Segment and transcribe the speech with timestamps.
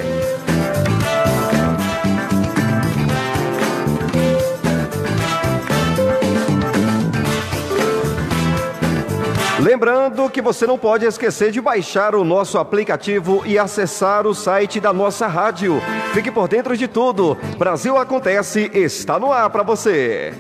[9.66, 14.80] Lembrando que você não pode esquecer de baixar o nosso aplicativo e acessar o site
[14.80, 15.82] da nossa rádio.
[16.14, 17.36] Fique por dentro de tudo.
[17.58, 20.36] Brasil Acontece está no ar para você.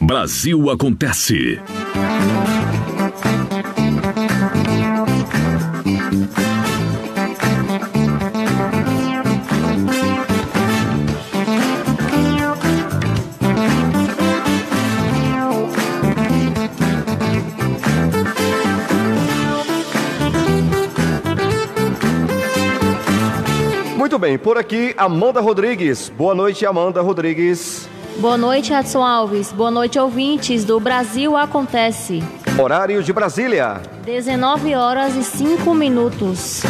[0.00, 1.60] Brasil Acontece.
[24.22, 26.08] Bem, por aqui Amanda Rodrigues.
[26.08, 27.88] Boa noite, Amanda Rodrigues.
[28.18, 29.50] Boa noite, Edson Alves.
[29.50, 32.22] Boa noite, ouvintes do Brasil Acontece.
[32.56, 33.82] Horário de Brasília.
[34.04, 36.62] 19 horas e 5 minutos.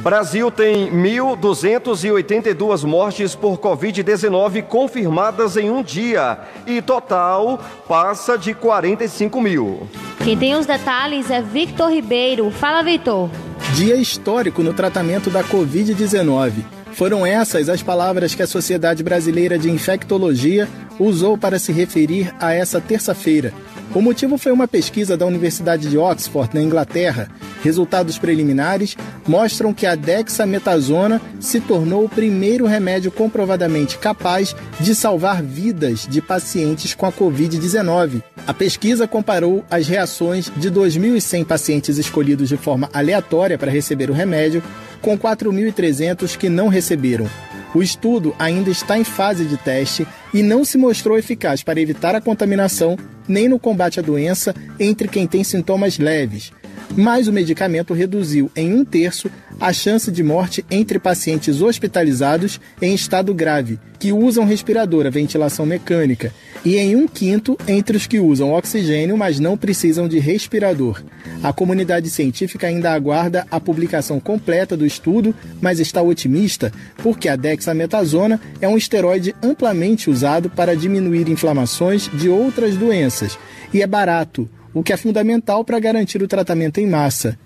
[0.00, 9.38] Brasil tem 1.282 mortes por Covid-19 confirmadas em um dia e total passa de 45
[9.42, 9.86] mil.
[10.24, 12.50] Quem tem os detalhes é Victor Ribeiro.
[12.50, 13.28] Fala, Victor.
[13.74, 16.64] Dia histórico no tratamento da Covid-19.
[16.92, 20.66] Foram essas as palavras que a Sociedade Brasileira de Infectologia
[20.98, 23.52] usou para se referir a essa terça-feira.
[23.92, 27.28] O motivo foi uma pesquisa da Universidade de Oxford, na Inglaterra.
[27.60, 28.96] Resultados preliminares
[29.26, 36.22] mostram que a dexametasona se tornou o primeiro remédio comprovadamente capaz de salvar vidas de
[36.22, 38.22] pacientes com a Covid-19.
[38.46, 44.14] A pesquisa comparou as reações de 2.100 pacientes escolhidos de forma aleatória para receber o
[44.14, 44.62] remédio
[45.02, 47.28] com 4.300 que não receberam.
[47.74, 52.14] O estudo ainda está em fase de teste e não se mostrou eficaz para evitar
[52.14, 52.96] a contaminação
[53.30, 56.52] nem no combate à doença entre quem tem sintomas leves.
[56.96, 59.30] Mas o medicamento reduziu em um terço
[59.60, 65.64] a chance de morte entre pacientes hospitalizados em estado grave, que usam respirador a ventilação
[65.66, 66.32] mecânica,
[66.64, 71.02] e em um quinto entre os que usam oxigênio, mas não precisam de respirador.
[71.42, 77.36] A comunidade científica ainda aguarda a publicação completa do estudo, mas está otimista porque a
[77.36, 83.38] dexametasona é um esteroide amplamente usado para diminuir inflamações de outras doenças
[83.72, 87.38] e é barato, o que é fundamental para garantir o tratamento em massa.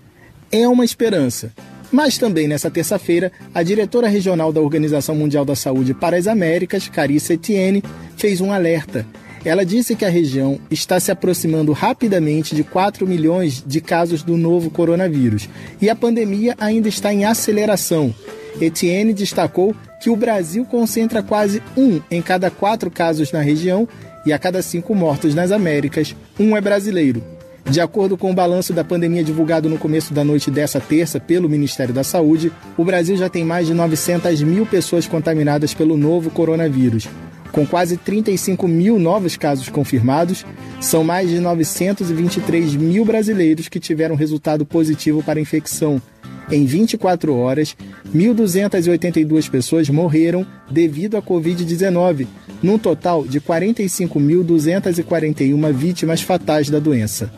[0.51, 1.51] É uma esperança.
[1.91, 6.89] Mas também nessa terça-feira, a diretora regional da Organização Mundial da Saúde para as Américas,
[6.89, 7.83] Carissa Etienne,
[8.17, 9.05] fez um alerta.
[9.45, 14.35] Ela disse que a região está se aproximando rapidamente de 4 milhões de casos do
[14.35, 15.47] novo coronavírus
[15.79, 18.13] e a pandemia ainda está em aceleração.
[18.59, 23.87] Etienne destacou que o Brasil concentra quase um em cada quatro casos na região
[24.25, 27.23] e a cada cinco mortos nas Américas, um é brasileiro.
[27.69, 31.49] De acordo com o balanço da pandemia divulgado no começo da noite dessa terça pelo
[31.49, 36.29] Ministério da Saúde, o Brasil já tem mais de 900 mil pessoas contaminadas pelo novo
[36.29, 37.07] coronavírus.
[37.51, 40.45] Com quase 35 mil novos casos confirmados,
[40.79, 46.01] são mais de 923 mil brasileiros que tiveram resultado positivo para a infecção.
[46.49, 47.75] Em 24 horas,
[48.13, 52.27] 1.282 pessoas morreram devido à Covid-19,
[52.61, 57.31] num total de 45.241 vítimas fatais da doença.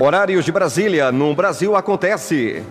[0.00, 2.62] Horários de Brasília, no Brasil acontece.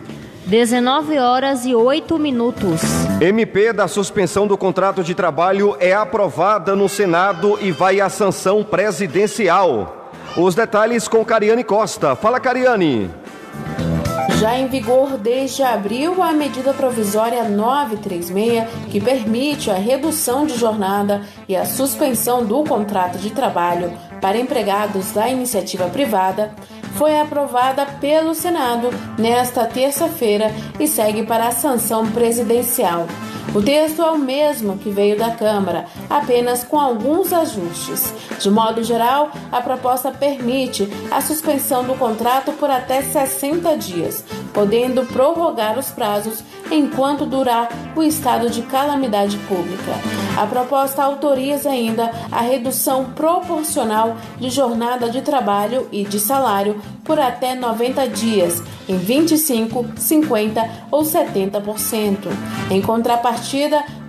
[0.46, 2.82] 19 horas e 8 minutos.
[3.22, 8.62] MP da suspensão do contrato de trabalho é aprovada no Senado e vai à sanção
[8.64, 10.12] presidencial.
[10.36, 12.16] Os detalhes com Cariane Costa.
[12.16, 13.21] Fala, Cariane.
[14.40, 21.22] Já em vigor desde abril, a medida provisória 936, que permite a redução de jornada
[21.48, 26.54] e a suspensão do contrato de trabalho para empregados da iniciativa privada,
[26.96, 33.08] foi aprovada pelo Senado nesta terça-feira e segue para a sanção presidencial.
[33.54, 38.14] O texto é o mesmo que veio da Câmara, apenas com alguns ajustes.
[38.40, 44.24] De modo geral, a proposta permite a suspensão do contrato por até 60 dias,
[44.54, 49.92] podendo prorrogar os prazos enquanto durar o estado de calamidade pública.
[50.38, 57.20] A proposta autoriza ainda a redução proporcional de jornada de trabalho e de salário por
[57.20, 62.18] até 90 dias, em 25, 50 ou 70%.
[62.70, 63.31] Em contrapartida,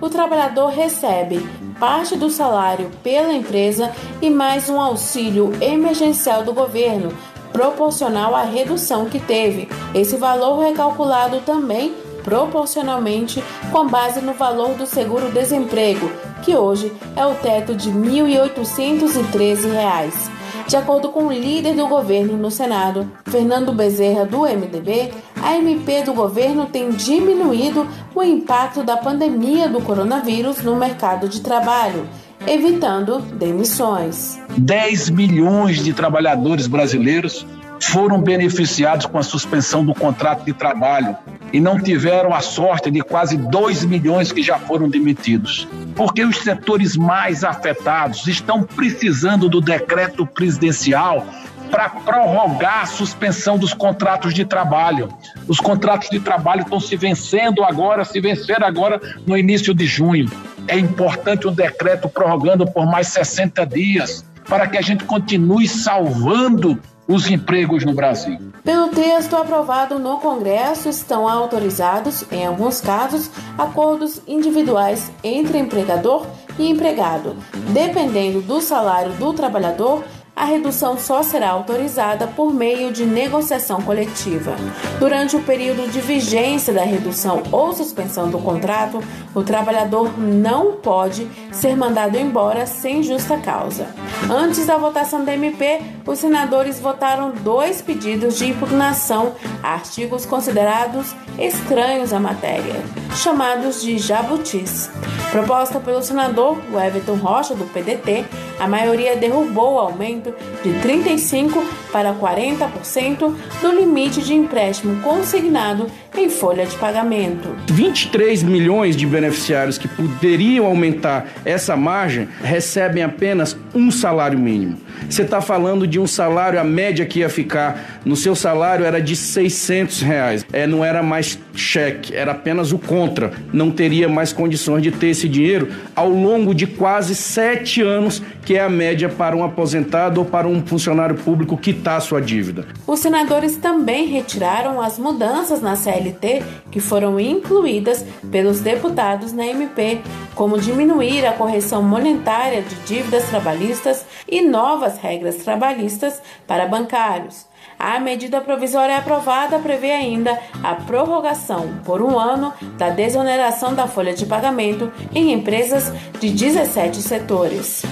[0.01, 1.39] o trabalhador recebe
[1.79, 3.91] parte do salário pela empresa
[4.21, 7.11] e mais um auxílio emergencial do governo,
[7.51, 9.67] proporcional à redução que teve.
[9.93, 11.93] Esse valor é calculado também
[12.23, 16.11] proporcionalmente com base no valor do seguro-desemprego,
[16.41, 20.42] que hoje é o teto de R$ 1.813.
[20.67, 25.11] De acordo com o líder do governo no Senado, Fernando Bezerra, do MDB,
[25.41, 31.41] a MP do governo tem diminuído o impacto da pandemia do coronavírus no mercado de
[31.41, 32.07] trabalho,
[32.47, 34.39] evitando demissões.
[34.57, 37.45] 10 milhões de trabalhadores brasileiros
[37.85, 41.15] foram beneficiados com a suspensão do contrato de trabalho
[41.51, 45.67] e não tiveram a sorte de quase 2 milhões que já foram demitidos.
[45.95, 51.25] Porque os setores mais afetados estão precisando do decreto presidencial
[51.69, 55.09] para prorrogar a suspensão dos contratos de trabalho.
[55.47, 60.29] Os contratos de trabalho estão se vencendo agora, se vencer agora no início de junho.
[60.67, 66.79] É importante um decreto prorrogando por mais 60 dias para que a gente continue salvando
[67.07, 68.37] os empregos no Brasil.
[68.63, 76.25] Pelo texto aprovado no Congresso, estão autorizados, em alguns casos, acordos individuais entre empregador
[76.57, 77.35] e empregado,
[77.73, 80.03] dependendo do salário do trabalhador
[80.35, 84.55] a redução só será autorizada por meio de negociação coletiva.
[84.99, 88.99] Durante o período de vigência da redução ou suspensão do contrato,
[89.35, 93.85] o trabalhador não pode ser mandado embora sem justa causa.
[94.27, 101.15] Antes da votação da MP, os senadores votaram dois pedidos de impugnação a artigos considerados
[101.39, 102.81] estranhos à matéria,
[103.15, 104.89] chamados de jabutis.
[105.31, 108.25] Proposta pelo senador Everton Rocha, do PDT,
[108.59, 110.33] a maioria derrubou o aumento
[110.63, 115.87] de 35% para 40% do limite de empréstimo consignado
[116.21, 117.49] em folha de pagamento.
[117.67, 124.77] 23 milhões de beneficiários que poderiam aumentar essa margem recebem apenas um salário mínimo.
[125.09, 129.01] Você está falando de um salário, a média que ia ficar no seu salário era
[129.01, 130.45] de 600 reais.
[130.51, 133.31] É, não era mais cheque, era apenas o contra.
[133.51, 138.55] Não teria mais condições de ter esse dinheiro ao longo de quase sete anos, que
[138.55, 142.65] é a média para um aposentado ou para um funcionário público quitar sua dívida.
[142.87, 150.01] Os senadores também retiraram as mudanças na CLT que foram incluídas pelos deputados na MP,
[150.35, 157.45] como diminuir a correção monetária de dívidas trabalhistas e novas regras trabalhistas para bancários.
[157.79, 164.13] A medida provisória aprovada prevê ainda a prorrogação por um ano da desoneração da folha
[164.13, 167.83] de pagamento em empresas de 17 setores.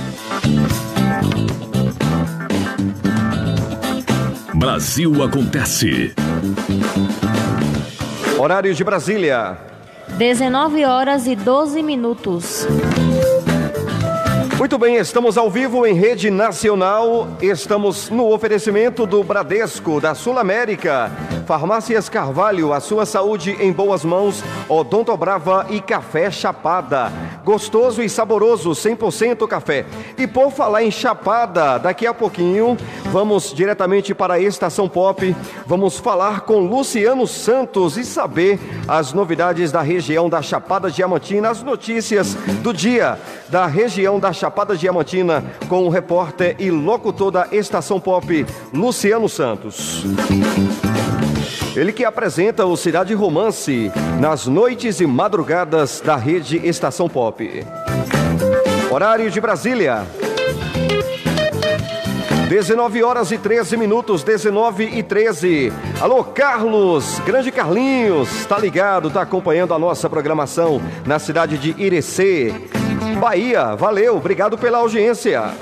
[4.53, 6.13] Brasil acontece.
[8.37, 9.57] Horário de Brasília.
[10.17, 12.67] 19 horas e 12 minutos.
[14.57, 17.27] Muito bem, estamos ao vivo em rede nacional.
[17.41, 21.11] Estamos no oferecimento do Bradesco, da Sul América,
[21.47, 27.11] Farmácias Carvalho, a sua saúde em boas mãos, Odonto Brava e Café Chapada.
[27.43, 29.85] Gostoso e saboroso, 100% café.
[30.17, 35.35] E por falar em Chapada, daqui a pouquinho vamos diretamente para a Estação Pop.
[35.65, 41.63] Vamos falar com Luciano Santos e saber as novidades da região da Chapada Diamantina, as
[41.63, 43.17] notícias do dia
[43.49, 50.05] da região da Chapada Diamantina com o repórter e locutor da Estação Pop, Luciano Santos.
[51.75, 57.65] Ele que apresenta o Cidade Romance nas noites e madrugadas da rede Estação Pop.
[58.91, 60.05] Horário de Brasília.
[62.49, 65.71] 19 horas e 13 minutos, 19 e 13.
[66.01, 72.53] Alô, Carlos, grande Carlinhos, tá ligado, tá acompanhando a nossa programação na cidade de Irecê,
[73.21, 73.77] Bahia.
[73.77, 75.53] Valeu, obrigado pela audiência.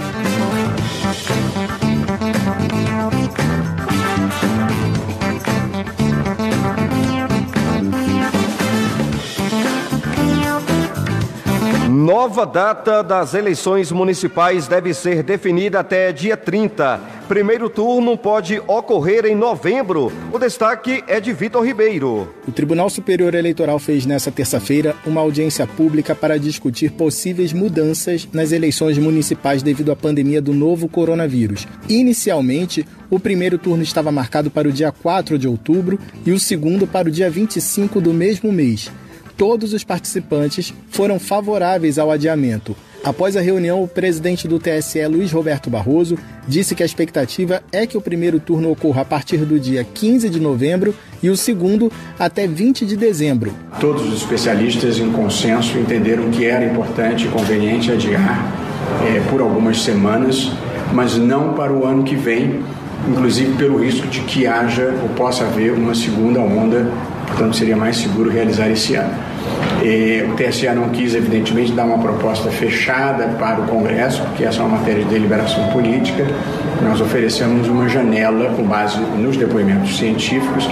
[11.90, 17.02] Nova data das eleições municipais deve ser definida até dia 30.
[17.28, 20.12] Primeiro turno pode ocorrer em novembro.
[20.32, 22.32] O destaque é de Vitor Ribeiro.
[22.48, 28.52] O Tribunal Superior Eleitoral fez nesta terça-feira uma audiência pública para discutir possíveis mudanças nas
[28.52, 31.68] eleições municipais devido à pandemia do novo coronavírus.
[31.90, 36.86] Inicialmente, o primeiro turno estava marcado para o dia 4 de outubro e o segundo
[36.86, 38.92] para o dia 25 do mesmo mês
[39.40, 42.76] todos os participantes foram favoráveis ao adiamento.
[43.02, 47.88] Após a reunião, o presidente do TSE, Luiz Roberto Barroso, disse que a expectativa é
[47.88, 50.94] que o primeiro turno ocorra a partir do dia 15 de novembro
[51.24, 53.54] e o segundo até 20 de dezembro.
[53.80, 58.46] Todos os especialistas, em consenso, entenderam que era importante e conveniente adiar
[59.08, 60.52] é, por algumas semanas,
[60.94, 62.60] mas não para o ano que vem,
[63.08, 66.92] inclusive pelo risco de que haja ou possa haver uma segunda onda
[67.30, 69.14] portanto seria mais seguro realizar esse ano.
[69.80, 74.66] O TSE não quis, evidentemente, dar uma proposta fechada para o Congresso, porque essa é
[74.66, 76.26] uma matéria de deliberação política.
[76.82, 80.68] Nós oferecemos uma janela com base nos depoimentos científicos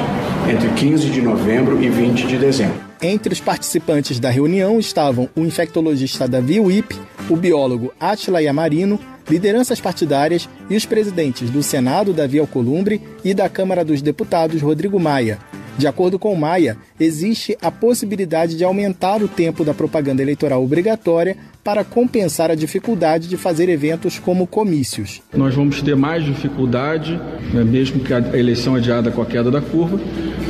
[0.50, 2.88] entre 15 de novembro e 20 de dezembro.
[3.02, 6.96] Entre os participantes da reunião estavam o infectologista Davi Wip,
[7.30, 9.00] o biólogo Atila Yamarino,
[9.30, 15.00] lideranças partidárias e os presidentes do Senado, Davi Alcolumbre, e da Câmara dos Deputados, Rodrigo
[15.00, 15.38] Maia.
[15.78, 21.38] De acordo com Maia, existe a possibilidade de aumentar o tempo da propaganda eleitoral obrigatória
[21.64, 25.22] para compensar a dificuldade de fazer eventos como comícios.
[25.36, 27.20] Nós vamos ter mais dificuldade,
[27.54, 30.00] né, mesmo que a eleição adiada com a queda da curva,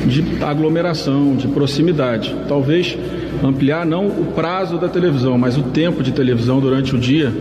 [0.06, 2.34] de aglomeração, de proximidade.
[2.48, 2.98] Talvez
[3.44, 7.34] ampliar não o prazo da televisão, mas o tempo de televisão durante o dia,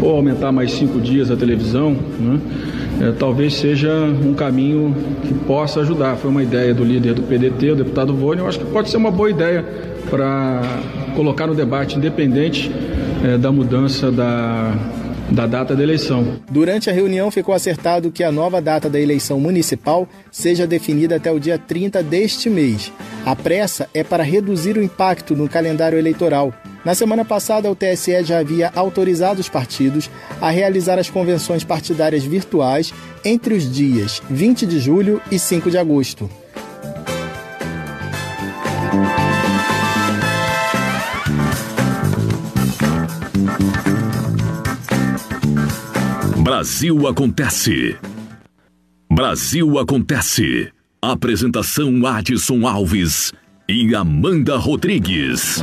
[0.00, 2.40] ou aumentar mais cinco dias a televisão, né?
[3.02, 4.94] É, talvez seja um caminho
[5.26, 6.14] que possa ajudar.
[6.14, 8.96] Foi uma ideia do líder do PDT, o deputado Vônio, eu acho que pode ser
[8.96, 9.64] uma boa ideia
[10.08, 10.62] para
[11.16, 12.70] colocar no debate, independente
[13.24, 14.72] é, da mudança da,
[15.30, 16.40] da data da eleição.
[16.50, 21.30] Durante a reunião ficou acertado que a nova data da eleição municipal seja definida até
[21.30, 22.92] o dia 30 deste mês.
[23.24, 26.52] A pressa é para reduzir o impacto no calendário eleitoral.
[26.84, 30.10] Na semana passada, o TSE já havia autorizado os partidos
[30.40, 32.92] a realizar as convenções partidárias virtuais
[33.24, 36.28] entre os dias 20 de julho e 5 de agosto.
[46.52, 47.96] Brasil Acontece.
[49.10, 50.70] Brasil Acontece.
[51.00, 53.32] Apresentação Adson Alves
[53.66, 55.62] e Amanda Rodrigues.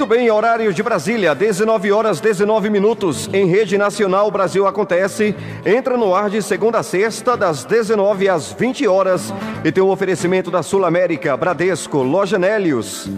[0.00, 3.28] Muito bem, horário de Brasília, 19 horas 19 minutos.
[3.34, 5.36] Em rede nacional, Brasil acontece.
[5.62, 9.30] Entra no ar de segunda a sexta, das 19 às 20 horas.
[9.62, 13.10] E tem o um oferecimento da Sul América, Bradesco, Loja Nélios.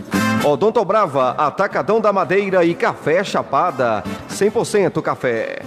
[0.45, 4.03] Odonto Brava, Atacadão da Madeira e Café Chapada.
[4.29, 5.63] 100% café.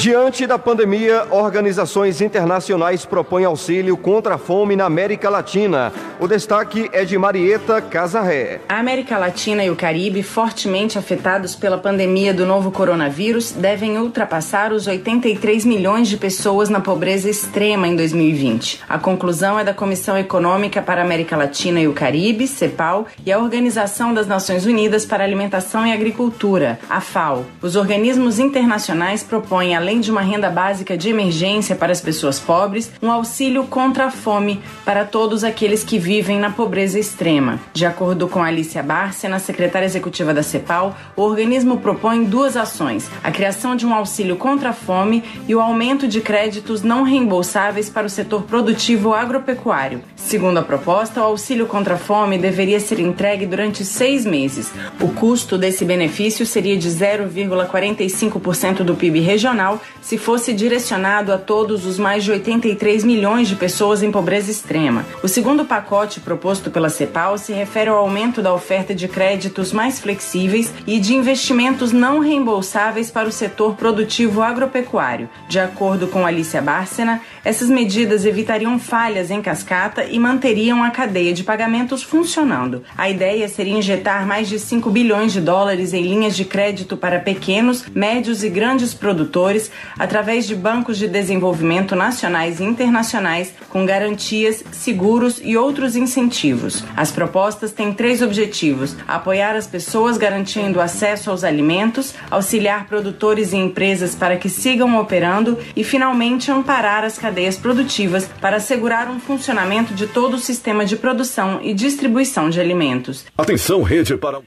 [0.00, 5.92] Diante da pandemia, organizações internacionais propõem auxílio contra a fome na América Latina.
[6.18, 8.62] O destaque é de Marieta Casarré.
[8.66, 14.72] A América Latina e o Caribe, fortemente afetados pela pandemia do novo coronavírus, devem ultrapassar
[14.72, 18.80] os 83 milhões de pessoas na pobreza extrema em 2020.
[18.88, 23.30] A conclusão é da Comissão Econômica para a América Latina e o Caribe, CEPAL, e
[23.30, 27.44] a Organização das Nações Unidas para Alimentação e Agricultura, a FAO.
[27.60, 32.38] Os organismos internacionais propõem, além além de uma renda básica de emergência para as pessoas
[32.38, 37.58] pobres, um auxílio contra a fome para todos aqueles que vivem na pobreza extrema.
[37.72, 43.32] De acordo com Alicia Bárcena, secretária executiva da CEPAL, o organismo propõe duas ações: a
[43.32, 48.06] criação de um auxílio contra a fome e o aumento de créditos não reembolsáveis para
[48.06, 50.02] o setor produtivo agropecuário.
[50.14, 54.70] Segundo a proposta, o auxílio contra a fome deveria ser entregue durante seis meses.
[55.00, 61.86] O custo desse benefício seria de 0,45% do PIB regional se fosse direcionado a todos
[61.86, 65.04] os mais de 83 milhões de pessoas em pobreza extrema.
[65.22, 70.00] O segundo pacote proposto pela CEPAL se refere ao aumento da oferta de créditos mais
[70.00, 75.28] flexíveis e de investimentos não reembolsáveis para o setor produtivo agropecuário.
[75.48, 81.32] De acordo com Alicia Bárcena, essas medidas evitariam falhas em cascata e manteriam a cadeia
[81.32, 82.82] de pagamentos funcionando.
[82.96, 87.20] A ideia seria injetar mais de 5 bilhões de dólares em linhas de crédito para
[87.20, 94.64] pequenos, médios e grandes produtores através de bancos de desenvolvimento nacionais e internacionais com garantias,
[94.72, 96.84] seguros e outros incentivos.
[96.96, 103.56] As propostas têm três objetivos: apoiar as pessoas garantindo acesso aos alimentos, auxiliar produtores e
[103.56, 109.94] empresas para que sigam operando e, finalmente, amparar as cadeias produtivas para assegurar um funcionamento
[109.94, 113.24] de todo o sistema de produção e distribuição de alimentos.
[113.36, 114.40] Atenção, rede para.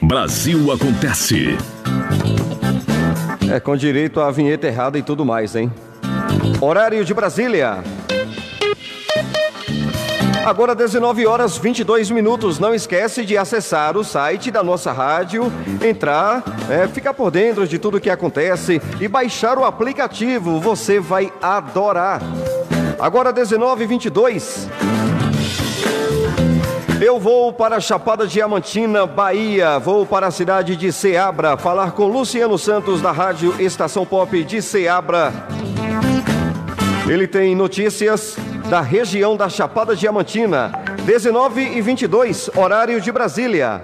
[0.00, 1.56] Brasil acontece.
[3.50, 5.72] É com direito à vinheta errada e tudo mais, hein?
[6.60, 7.82] Horário de Brasília.
[10.44, 12.58] Agora 19 horas 22 minutos.
[12.58, 17.78] Não esquece de acessar o site da nossa rádio, entrar, é, ficar por dentro de
[17.78, 20.58] tudo que acontece e baixar o aplicativo.
[20.60, 22.20] Você vai adorar.
[22.98, 24.68] Agora 19 22.
[27.04, 29.76] Eu vou para Chapada Diamantina, Bahia.
[29.80, 34.62] Vou para a cidade de Ceabra falar com Luciano Santos da Rádio Estação Pop de
[34.62, 35.32] Ceabra.
[37.10, 38.36] Ele tem notícias
[38.70, 40.70] da região da Chapada Diamantina.
[41.04, 43.82] 19 e 22, horário de Brasília.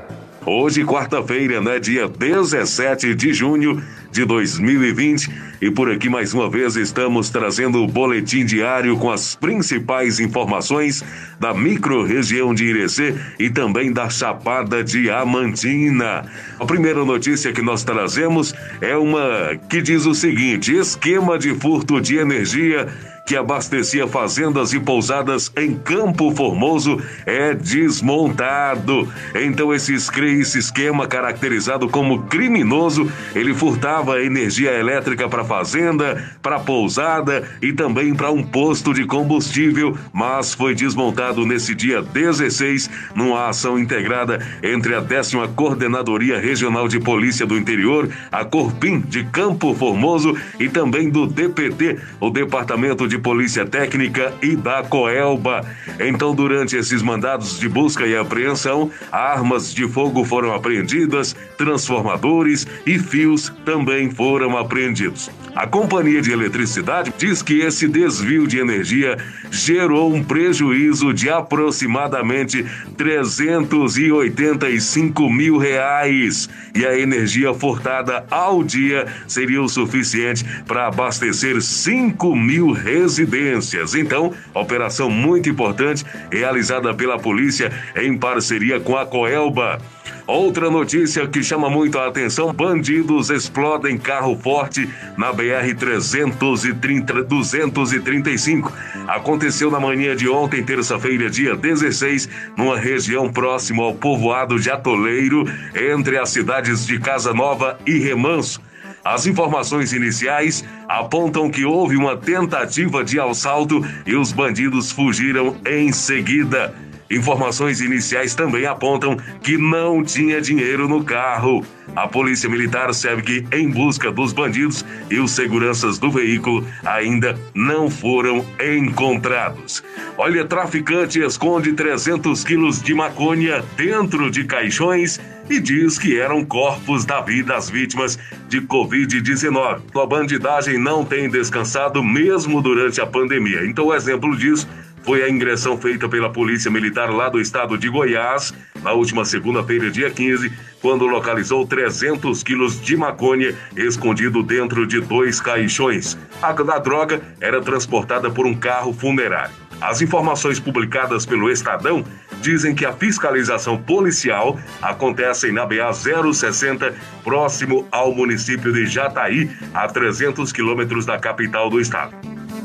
[0.50, 6.75] Hoje, quarta-feira, né, dia 17 de junho de 2020, e por aqui mais uma vez
[6.75, 11.05] estamos trazendo o boletim diário com as principais informações
[11.38, 16.25] da micro-região de Irecê e também da Chapada Diamantina.
[16.59, 22.00] A primeira notícia que nós trazemos é uma que diz o seguinte: esquema de furto
[22.00, 22.88] de energia
[23.29, 29.07] que abastecia fazendas e pousadas em Campo Formoso é desmontado.
[29.35, 37.47] Então esse, esse esquema caracterizado como criminoso, ele furtava energia elétrica para fazenda, para pousada
[37.61, 43.79] e também para um posto de combustível, mas foi desmontado nesse dia 16 numa ação
[43.79, 50.35] integrada entre a décima Coordenadoria Regional de Polícia do Interior, a Corpim de Campo Formoso
[50.59, 55.65] e também do DPT, o Departamento de Polícia Técnica e da Coelba.
[56.01, 62.99] Então, durante esses mandados de busca e apreensão, armas de fogo foram apreendidas, transformadores e
[62.99, 65.31] fios também foram apreendidos.
[65.59, 69.16] A Companhia de Eletricidade diz que esse desvio de energia
[69.51, 72.64] gerou um prejuízo de aproximadamente
[72.97, 82.37] 385 mil reais e a energia furtada ao dia seria o suficiente para abastecer 5
[82.37, 83.97] mil residências.
[83.97, 89.81] Então, operação muito importante realizada pela polícia em parceria com a Coelba.
[90.27, 98.73] Outra notícia que chama muito a atenção: bandidos explodem carro forte na BR 330 235.
[99.07, 105.44] Aconteceu na manhã de ontem, terça-feira, dia 16, numa região próxima ao povoado de Atoleiro,
[105.75, 108.61] entre as cidades de Casa Nova e Remanso.
[109.05, 115.92] As informações iniciais apontam que houve uma tentativa de assalto e os bandidos fugiram em
[115.92, 116.75] seguida.
[117.11, 121.64] Informações iniciais também apontam que não tinha dinheiro no carro.
[121.97, 127.90] A Polícia Militar segue em busca dos bandidos e os seguranças do veículo ainda não
[127.90, 129.83] foram encontrados.
[130.18, 135.18] Olha, traficante esconde 300 quilos de maconha dentro de caixões
[135.49, 138.18] e diz que eram corpos da vida das vítimas
[138.49, 139.81] de Covid-19.
[139.94, 143.64] A bandidagem não tem descansado mesmo durante a pandemia.
[143.64, 144.68] Então, o exemplo disso
[145.09, 149.90] foi a ingressão feita pela Polícia Militar lá do estado de Goiás, na última segunda-feira,
[149.90, 156.18] dia 15, quando localizou 300 quilos de maconha escondido dentro de dois caixões.
[156.42, 159.67] A da droga era transportada por um carro funerário.
[159.81, 162.05] As informações publicadas pelo Estadão
[162.41, 169.87] dizem que a fiscalização policial acontece na BA 060, próximo ao município de Jataí, a
[169.87, 172.14] 300 quilômetros da capital do estado.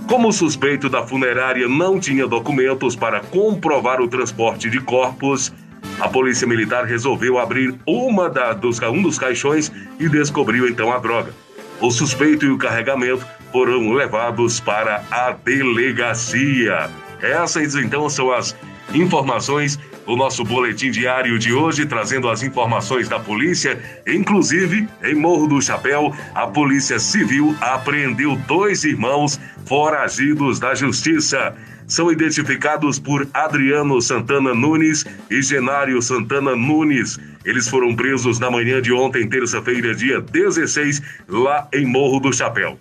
[0.07, 5.53] Como o suspeito da funerária não tinha documentos para comprovar o transporte de corpos,
[5.99, 10.97] a polícia militar resolveu abrir uma da, dos, um dos caixões e descobriu então a
[10.97, 11.33] droga.
[11.79, 16.89] O suspeito e o carregamento foram levados para a delegacia.
[17.23, 18.55] Essas então são as
[18.93, 23.79] informações o nosso boletim diário de hoje, trazendo as informações da polícia.
[24.05, 31.55] Inclusive, em Morro do Chapéu, a Polícia Civil apreendeu dois irmãos foragidos da Justiça.
[31.87, 37.19] São identificados por Adriano Santana Nunes e Genário Santana Nunes.
[37.45, 42.77] Eles foram presos na manhã de ontem, terça-feira, dia 16, lá em Morro do Chapéu.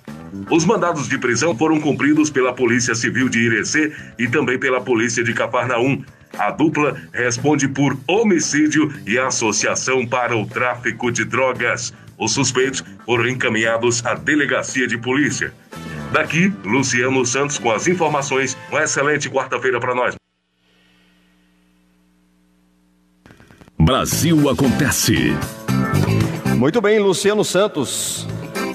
[0.50, 5.22] Os mandados de prisão foram cumpridos pela Polícia Civil de Irecê e também pela Polícia
[5.22, 6.02] de Cafarnaum.
[6.38, 11.92] A dupla responde por homicídio e associação para o tráfico de drogas.
[12.18, 15.52] Os suspeitos foram encaminhados à delegacia de polícia.
[16.12, 18.56] Daqui, Luciano Santos com as informações.
[18.70, 20.14] Uma excelente quarta-feira para nós.
[23.78, 25.36] Brasil acontece.
[26.56, 28.26] Muito bem, Luciano Santos.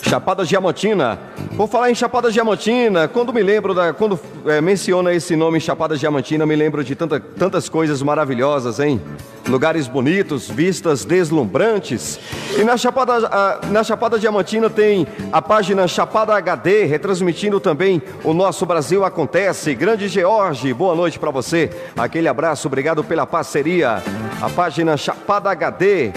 [0.07, 1.19] Chapada Diamantina.
[1.51, 3.09] Vou falar em Chapada Diamantina.
[3.09, 3.91] Quando me lembro da.
[3.91, 9.01] Quando é, menciona esse nome Chapada Diamantina, me lembro de tanta, tantas coisas maravilhosas, hein?
[9.49, 12.19] Lugares bonitos, vistas deslumbrantes.
[12.57, 18.33] E na Chapada, a, na Chapada Diamantina tem a página Chapada HD, retransmitindo também o
[18.33, 19.75] nosso Brasil Acontece.
[19.75, 21.69] Grande George, boa noite para você.
[21.97, 24.01] Aquele abraço, obrigado pela parceria.
[24.41, 26.13] A página Chapada HD.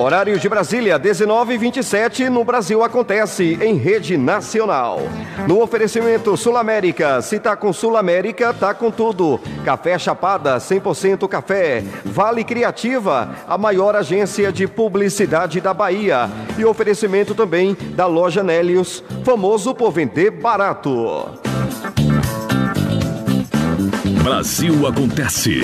[0.00, 5.02] Horário de Brasília, 19 e 27 no Brasil acontece em rede nacional.
[5.46, 9.38] No oferecimento Sul América, se tá com Sul América, tá com tudo.
[9.62, 11.84] Café Chapada, 100% café.
[12.02, 16.30] Vale Criativa, a maior agência de publicidade da Bahia.
[16.56, 21.28] E oferecimento também da loja Nélios, famoso por vender barato.
[24.22, 25.60] Brasil acontece.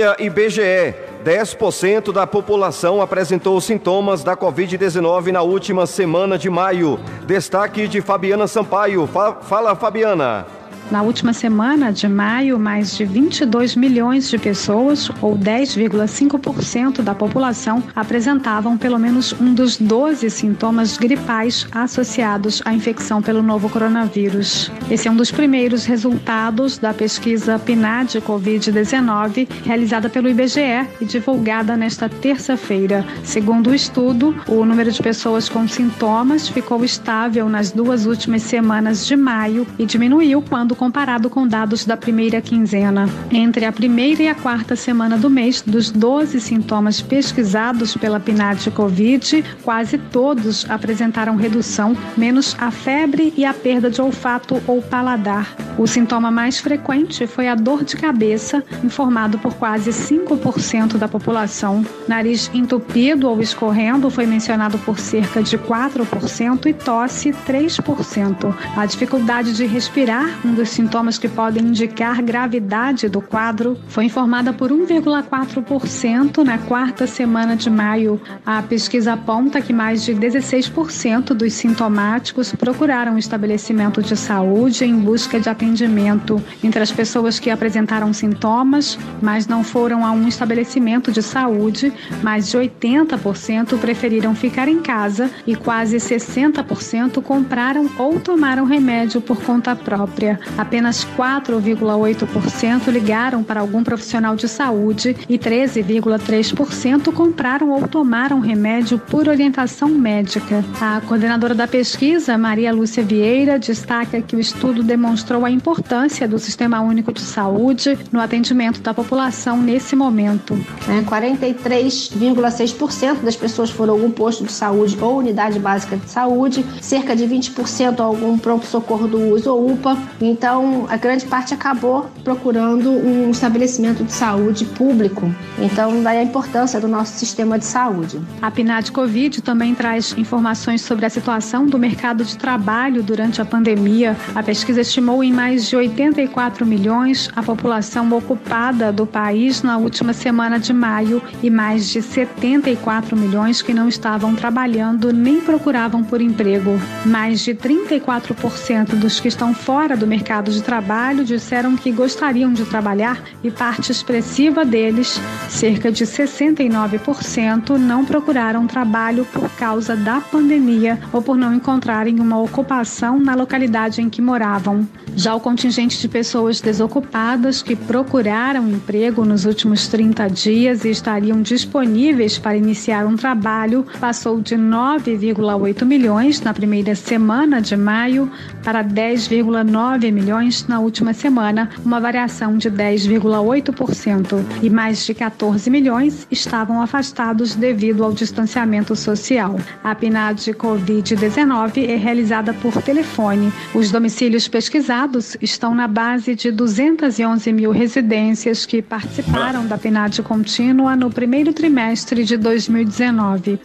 [0.00, 6.98] Olha, IBGE, 10% da população apresentou sintomas da Covid-19 na última semana de maio.
[7.26, 9.06] Destaque de Fabiana Sampaio.
[9.42, 10.46] Fala, Fabiana.
[10.90, 17.80] Na última semana de maio, mais de 22 milhões de pessoas, ou 10,5% da população,
[17.94, 24.68] apresentavam pelo menos um dos 12 sintomas gripais associados à infecção pelo novo coronavírus.
[24.90, 31.76] Esse é um dos primeiros resultados da pesquisa PNAD Covid-19, realizada pelo IBGE e divulgada
[31.76, 33.06] nesta terça-feira.
[33.22, 39.06] Segundo o estudo, o número de pessoas com sintomas ficou estável nas duas últimas semanas
[39.06, 43.06] de maio e diminuiu quando comparado com dados da primeira quinzena.
[43.30, 48.70] Entre a primeira e a quarta semana do mês, dos 12 sintomas pesquisados pela PNAD
[48.70, 55.54] Covid, quase todos apresentaram redução, menos a febre e a perda de olfato ou paladar.
[55.76, 61.84] O sintoma mais frequente foi a dor de cabeça, informado por quase 5% da população.
[62.08, 68.54] Nariz entupido ou escorrendo foi mencionado por cerca de 4% e tosse 3%.
[68.74, 74.52] A dificuldade de respirar, um dos sintomas que podem indicar gravidade do quadro foi informada
[74.52, 78.20] por 1,4% na quarta semana de maio.
[78.44, 85.40] A pesquisa aponta que mais de 16% dos sintomáticos procuraram estabelecimento de saúde em busca
[85.40, 86.42] de atendimento.
[86.62, 92.48] Entre as pessoas que apresentaram sintomas, mas não foram a um estabelecimento de saúde, mais
[92.48, 99.74] de 80% preferiram ficar em casa e quase 60% compraram ou tomaram remédio por conta
[99.74, 100.38] própria.
[100.60, 109.26] Apenas 4,8% ligaram para algum profissional de saúde e 13,3% compraram ou tomaram remédio por
[109.26, 110.62] orientação médica.
[110.78, 116.38] A coordenadora da pesquisa, Maria Lúcia Vieira, destaca que o estudo demonstrou a importância do
[116.38, 120.62] Sistema Único de Saúde no atendimento da população nesse momento.
[121.06, 127.16] 43,6% das pessoas foram a algum posto de saúde ou unidade básica de saúde, cerca
[127.16, 129.96] de 20% a algum pronto-socorro do uso ou UPA.
[130.40, 135.30] Então, a grande parte acabou procurando um estabelecimento de saúde público.
[135.58, 138.18] Então, daí a importância do nosso sistema de saúde.
[138.40, 143.44] A PNAD Covid também traz informações sobre a situação do mercado de trabalho durante a
[143.44, 144.16] pandemia.
[144.34, 150.14] A pesquisa estimou em mais de 84 milhões a população ocupada do país na última
[150.14, 156.22] semana de maio e mais de 74 milhões que não estavam trabalhando nem procuravam por
[156.22, 156.80] emprego.
[157.04, 162.64] Mais de 34% dos que estão fora do mercado de trabalho disseram que gostariam de
[162.64, 171.00] trabalhar e parte expressiva deles, cerca de 69%, não procuraram trabalho por causa da pandemia
[171.12, 174.86] ou por não encontrarem uma ocupação na localidade em que moravam.
[175.16, 181.42] Já o contingente de pessoas desocupadas que procuraram emprego nos últimos 30 dias e estariam
[181.42, 188.30] disponíveis para iniciar um trabalho passou de 9,8 milhões na primeira semana de maio
[188.62, 190.19] para 10,9 milhões
[190.68, 194.44] na última semana, uma variação de 10,8%.
[194.62, 199.56] E mais de 14 milhões estavam afastados devido ao distanciamento social.
[199.82, 203.52] A PNAD Covid-19 é realizada por telefone.
[203.74, 210.96] Os domicílios pesquisados estão na base de 211 mil residências que participaram da PNAD contínua
[210.96, 213.58] no primeiro trimestre de 2019.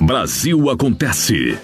[0.00, 1.58] Brasil acontece.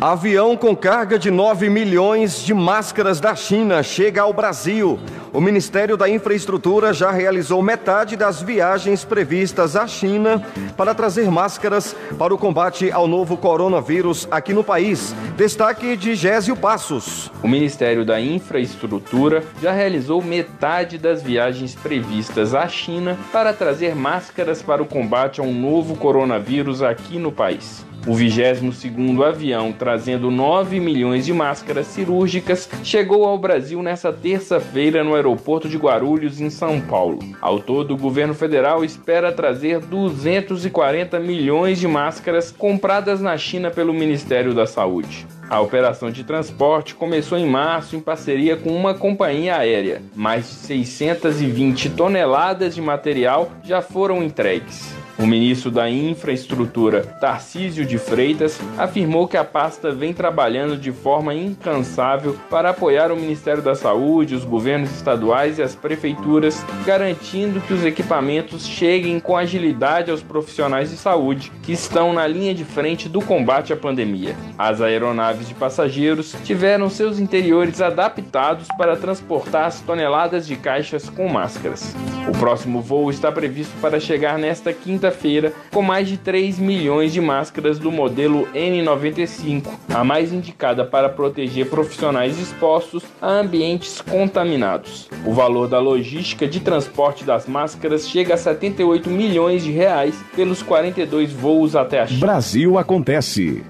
[0.00, 4.98] Avião com carga de 9 milhões de máscaras da China chega ao Brasil.
[5.32, 10.42] O Ministério da Infraestrutura já realizou metade das viagens previstas à China
[10.76, 15.14] para trazer máscaras para o combate ao novo coronavírus aqui no país.
[15.36, 17.30] Destaque de Gésio Passos.
[17.42, 24.62] O Ministério da Infraestrutura já realizou metade das viagens previstas à China para trazer máscaras
[24.62, 27.84] para o combate ao novo coronavírus aqui no país.
[28.06, 35.14] O 22º avião, trazendo 9 milhões de máscaras cirúrgicas, chegou ao Brasil nesta terça-feira no
[35.14, 37.20] aeroporto de Guarulhos, em São Paulo.
[37.40, 43.94] Ao todo, o governo federal espera trazer 240 milhões de máscaras compradas na China pelo
[43.94, 45.26] Ministério da Saúde.
[45.48, 50.02] A operação de transporte começou em março em parceria com uma companhia aérea.
[50.14, 55.03] Mais de 620 toneladas de material já foram entregues.
[55.16, 61.32] O ministro da Infraestrutura, Tarcísio de Freitas, afirmou que a pasta vem trabalhando de forma
[61.32, 67.72] incansável para apoiar o Ministério da Saúde, os governos estaduais e as prefeituras, garantindo que
[67.72, 73.08] os equipamentos cheguem com agilidade aos profissionais de saúde que estão na linha de frente
[73.08, 74.34] do combate à pandemia.
[74.58, 81.28] As aeronaves de passageiros tiveram seus interiores adaptados para transportar as toneladas de caixas com
[81.28, 81.94] máscaras.
[82.28, 87.12] O próximo voo está previsto para chegar nesta quinta quinta-feira com mais de 3 milhões
[87.12, 95.08] de máscaras do modelo N95, a mais indicada para proteger profissionais expostos a ambientes contaminados.
[95.26, 100.62] O valor da logística de transporte das máscaras chega a 78 milhões de reais pelos
[100.62, 102.20] 42 voos até a China.
[102.20, 103.62] Brasil acontece.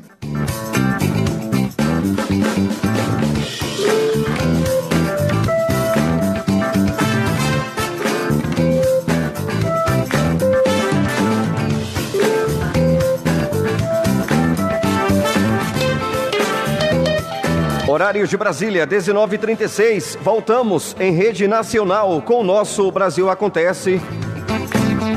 [17.94, 20.18] Horário de Brasília, 19h36.
[20.20, 24.02] Voltamos em rede nacional com o nosso Brasil Acontece.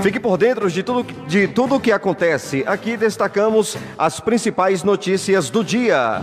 [0.03, 2.63] Fique por dentro de tudo, de tudo que acontece.
[2.67, 6.21] Aqui destacamos as principais notícias do dia.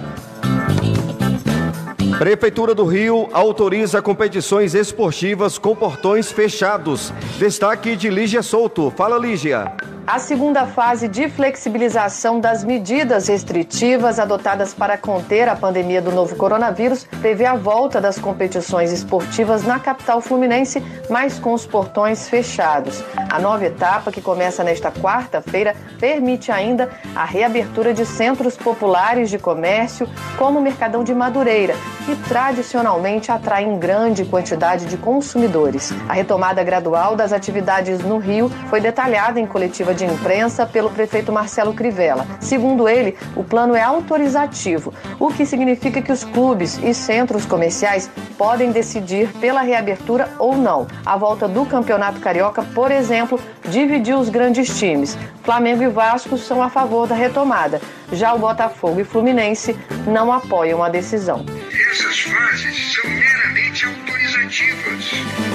[2.21, 7.13] Prefeitura do Rio autoriza competições esportivas com portões fechados.
[7.37, 8.93] Destaque de Lígia Souto.
[8.97, 9.73] Fala, Lígia.
[10.07, 16.37] A segunda fase de flexibilização das medidas restritivas adotadas para conter a pandemia do novo
[16.37, 23.03] coronavírus prevê a volta das competições esportivas na capital fluminense, mas com os portões fechados.
[23.31, 29.39] A nova etapa, que começa nesta quarta-feira, permite ainda a reabertura de centros populares de
[29.39, 35.95] comércio, como o Mercadão de Madureira, que tradicionalmente atraem grande quantidade de consumidores.
[36.07, 41.33] A retomada gradual das atividades no Rio foi detalhada em coletiva de imprensa pelo prefeito
[41.33, 42.27] Marcelo Crivella.
[42.41, 48.11] Segundo ele, o plano é autorizativo, o que significa que os clubes e centros comerciais
[48.37, 50.87] podem decidir pela reabertura ou não.
[51.07, 55.17] A volta do Campeonato Carioca, por exemplo, dividiu os grandes times.
[55.43, 57.81] Flamengo e Vasco são a favor da retomada.
[58.13, 59.77] Já o Botafogo e Fluminense
[60.07, 61.45] não apoiam a decisão.
[61.91, 65.05] Essas fases são meramente autorizativas.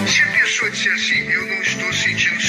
[0.07, 2.41] Se a pessoa disser assim, eu não estou sentindo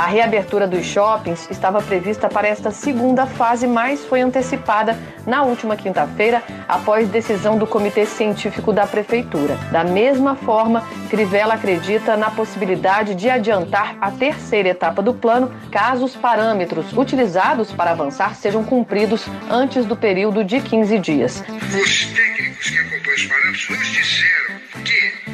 [0.00, 5.76] A reabertura dos shoppings estava prevista para esta segunda fase, mas foi antecipada na última
[5.76, 9.58] quinta-feira, após decisão do Comitê Científico da Prefeitura.
[9.70, 16.06] Da mesma forma, Crivella acredita na possibilidade de adiantar a terceira etapa do plano, caso
[16.06, 21.44] os parâmetros utilizados para avançar sejam cumpridos antes do período de 15 dias.
[21.78, 24.39] Os técnicos que acompanham os parâmetros nos disseram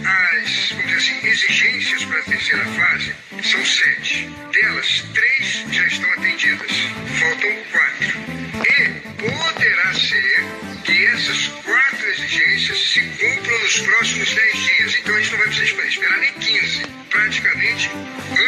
[0.06, 4.30] as assim, exigências para a terceira fase são sete.
[4.52, 6.70] Delas, três já estão atendidas.
[7.18, 8.18] Faltam quatro.
[8.64, 10.44] E poderá ser
[10.84, 14.98] que essas quatro exigências se cumpram nos próximos dez dias.
[15.00, 16.86] Então a gente não vai precisar esperar nem 15.
[17.10, 17.90] Praticamente,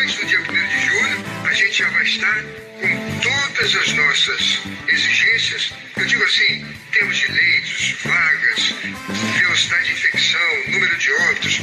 [0.01, 4.61] antes do dia 1 de julho, a gente já vai estar com todas as nossas
[4.89, 5.73] exigências.
[5.97, 8.75] Eu digo assim, temos de leitos, vagas,
[9.41, 11.61] velocidade de infecção, número de óbitos,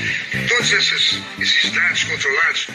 [0.48, 2.68] todos essas, esses dados controlados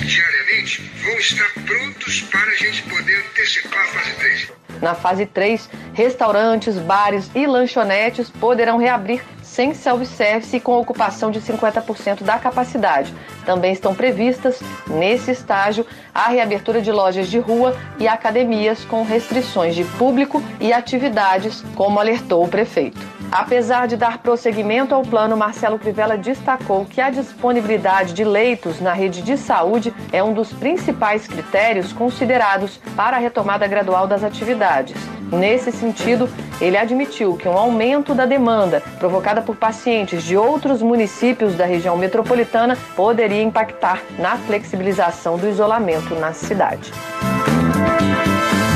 [0.00, 4.52] diariamente vão estar prontos para a gente poder antecipar a fase 3.
[4.82, 9.22] Na fase 3, restaurantes, bares e lanchonetes poderão reabrir
[9.54, 13.14] sem self-service e com ocupação de 50% da capacidade.
[13.46, 19.76] Também estão previstas, nesse estágio, a reabertura de lojas de rua e academias com restrições
[19.76, 23.13] de público e atividades, como alertou o prefeito.
[23.30, 28.92] Apesar de dar prosseguimento ao plano, Marcelo Crivella destacou que a disponibilidade de leitos na
[28.92, 34.96] rede de saúde é um dos principais critérios considerados para a retomada gradual das atividades.
[35.32, 36.28] Nesse sentido,
[36.60, 41.96] ele admitiu que um aumento da demanda provocada por pacientes de outros municípios da região
[41.96, 46.92] metropolitana poderia impactar na flexibilização do isolamento na cidade.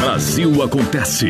[0.00, 1.28] Brasil acontece.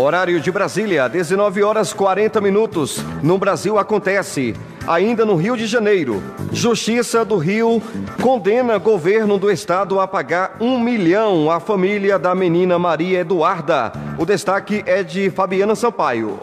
[0.00, 3.04] Horário de Brasília, 19 horas 40 minutos.
[3.22, 4.56] No Brasil acontece.
[4.88, 7.82] Ainda no Rio de Janeiro, Justiça do Rio
[8.22, 13.92] condena governo do estado a pagar um milhão à família da menina Maria Eduarda.
[14.18, 16.40] O destaque é de Fabiana Sampaio.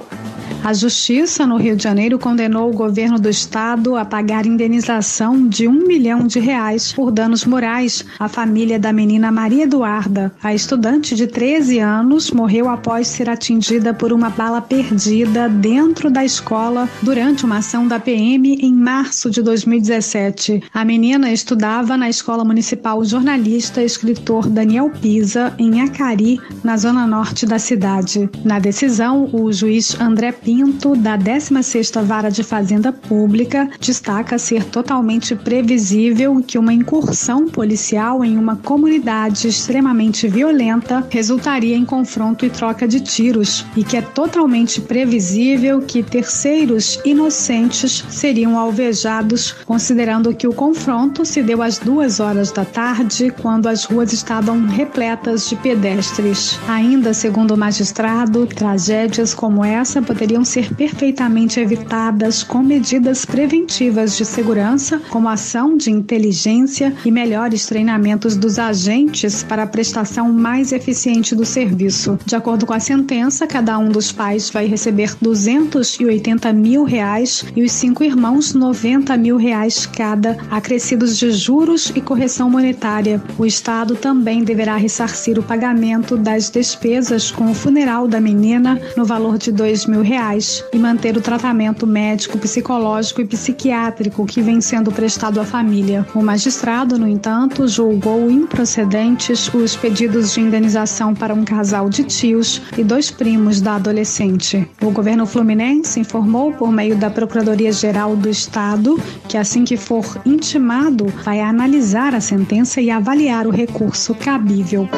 [0.63, 5.67] A Justiça no Rio de Janeiro condenou o governo do estado a pagar indenização de
[5.67, 10.31] um milhão de reais por danos morais à família da menina Maria Eduarda.
[10.43, 16.25] A estudante de 13 anos morreu após ser atingida por uma bala perdida dentro da
[16.25, 20.63] escola durante uma ação da PM em março de 2017.
[20.73, 27.07] A menina estudava na Escola Municipal Jornalista e Escritor Daniel Pisa, em Acari, na zona
[27.07, 28.29] norte da cidade.
[28.43, 35.36] Na decisão, o juiz André Pinto, da 16ª Vara de Fazenda Pública, destaca ser totalmente
[35.36, 42.88] previsível que uma incursão policial em uma comunidade extremamente violenta resultaria em confronto e troca
[42.88, 50.54] de tiros e que é totalmente previsível que terceiros inocentes seriam alvejados, considerando que o
[50.54, 56.60] confronto se deu às duas horas da tarde, quando as ruas estavam repletas de pedestres.
[56.67, 64.17] Ainda segundo o magistrado, tragédias como essa poderiam poderiam ser perfeitamente evitadas com medidas preventivas
[64.17, 70.73] de segurança, como ação de inteligência e melhores treinamentos dos agentes para a prestação mais
[70.73, 72.19] eficiente do serviço.
[72.25, 77.63] De acordo com a sentença, cada um dos pais vai receber 280 mil reais e
[77.63, 83.23] os cinco irmãos 90 mil reais cada, acrescidos de juros e correção monetária.
[83.37, 89.05] O Estado também deverá ressarcir o pagamento das despesas com o funeral da menina no
[89.05, 94.41] valor de dois mil reais reais e manter o tratamento médico, psicológico e psiquiátrico que
[94.41, 96.06] vem sendo prestado à família.
[96.15, 102.62] O magistrado, no entanto, julgou improcedentes os pedidos de indenização para um casal de tios
[102.77, 104.67] e dois primos da adolescente.
[104.82, 111.08] O governo fluminense informou por meio da Procuradoria-Geral do Estado que assim que for intimado,
[111.23, 114.89] vai analisar a sentença e avaliar o recurso cabível.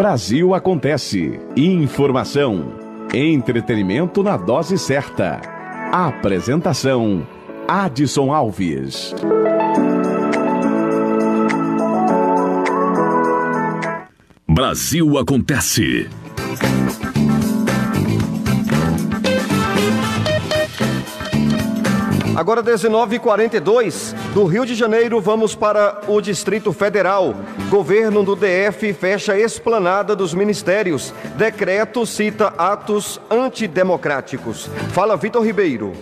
[0.00, 1.38] Brasil acontece.
[1.54, 2.72] Informação,
[3.12, 5.42] entretenimento na dose certa.
[5.92, 7.26] Apresentação:
[7.68, 9.14] Adson Alves.
[14.48, 16.08] Brasil acontece.
[22.40, 27.34] Agora 19h42, do Rio de Janeiro vamos para o Distrito Federal.
[27.68, 31.12] Governo do DF fecha esplanada dos ministérios.
[31.36, 34.70] Decreto cita atos antidemocráticos.
[34.94, 35.92] Fala Vitor Ribeiro.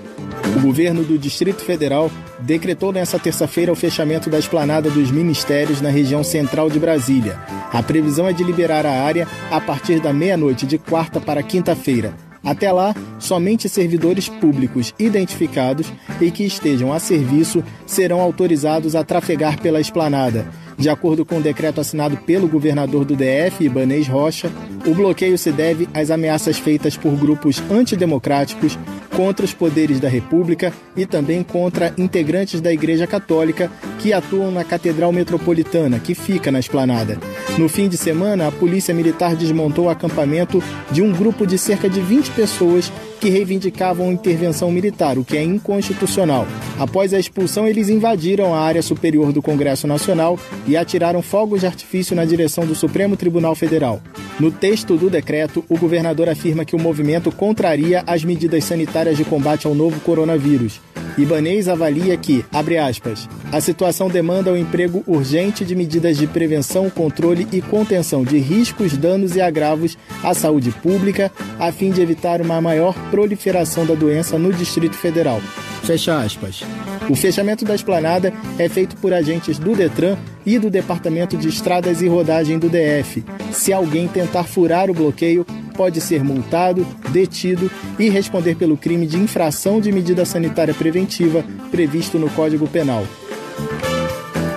[0.56, 5.90] O governo do Distrito Federal decretou nesta terça-feira o fechamento da esplanada dos ministérios na
[5.90, 7.36] região central de Brasília.
[7.72, 12.27] A previsão é de liberar a área a partir da meia-noite de quarta para quinta-feira.
[12.42, 19.60] Até lá, somente servidores públicos identificados e que estejam a serviço serão autorizados a trafegar
[19.60, 20.46] pela esplanada.
[20.78, 24.48] De acordo com o um decreto assinado pelo governador do DF, Ibanês Rocha,
[24.86, 28.78] o bloqueio se deve às ameaças feitas por grupos antidemocráticos
[29.16, 34.62] contra os poderes da República e também contra integrantes da Igreja Católica que atuam na
[34.62, 37.18] Catedral Metropolitana, que fica na esplanada.
[37.58, 40.62] No fim de semana, a Polícia Militar desmontou o acampamento
[40.92, 45.42] de um grupo de cerca de 20 pessoas que reivindicavam intervenção militar, o que é
[45.42, 46.46] inconstitucional.
[46.78, 51.66] Após a expulsão, eles invadiram a área superior do Congresso Nacional e atiraram fogos de
[51.66, 54.00] artifício na direção do Supremo Tribunal Federal.
[54.38, 59.24] No texto do decreto, o governador afirma que o movimento contraria as medidas sanitárias de
[59.24, 60.80] combate ao novo coronavírus.
[61.18, 66.88] Ibanês avalia que, abre aspas, a situação demanda o emprego urgente de medidas de prevenção,
[66.88, 72.40] controle e contenção de riscos, danos e agravos à saúde pública, a fim de evitar
[72.40, 75.40] uma maior proliferação da doença no Distrito Federal.
[75.82, 76.62] Fecha aspas.
[77.08, 82.00] O fechamento da esplanada é feito por agentes do Detran e do Departamento de Estradas
[82.00, 83.24] e Rodagem do DF.
[83.50, 85.46] Se alguém tentar furar o bloqueio,
[85.78, 87.70] pode ser multado, detido
[88.00, 93.06] e responder pelo crime de infração de medida sanitária preventiva previsto no Código Penal.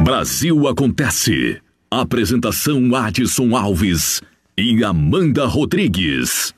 [0.03, 1.61] Brasil Acontece.
[1.91, 4.19] Apresentação Adson Alves
[4.57, 6.55] e Amanda Rodrigues.